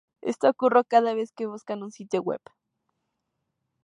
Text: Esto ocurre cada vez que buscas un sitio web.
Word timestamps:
Esto 0.23 0.49
ocurre 0.49 0.83
cada 0.83 1.13
vez 1.13 1.31
que 1.31 1.45
buscas 1.45 1.79
un 1.79 1.91
sitio 1.91 2.21
web. 2.23 2.41